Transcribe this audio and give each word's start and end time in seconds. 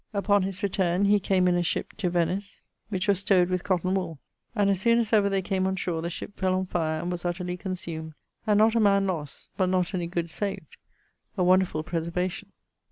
Upon 0.15 0.41
his 0.41 0.63
returne, 0.63 1.05
he 1.05 1.19
came 1.19 1.47
in 1.47 1.61
ship 1.61 1.93
to 1.97 2.09
Venice, 2.09 2.63
which 2.89 3.07
was 3.07 3.19
stowed 3.19 3.51
with 3.51 3.63
cotton 3.63 3.93
wooll, 3.93 4.17
and 4.55 4.71
as 4.71 4.81
soon 4.81 4.97
as 4.97 5.13
ever 5.13 5.29
they 5.29 5.43
came 5.43 5.67
on 5.67 5.75
shore 5.75 6.01
the 6.01 6.09
ship 6.09 6.35
fell 6.39 6.55
on 6.55 6.65
fire, 6.65 6.99
and 6.99 7.11
was 7.11 7.23
utterly 7.23 7.55
consumed, 7.55 8.15
and 8.47 8.57
not 8.57 8.73
a 8.73 8.79
man 8.79 9.05
lost, 9.05 9.51
but 9.57 9.69
not 9.69 9.93
any 9.93 10.07
goods 10.07 10.33
saved 10.33 10.77
a 11.37 11.43
wonderfull 11.43 11.83
preservation. 11.85 12.51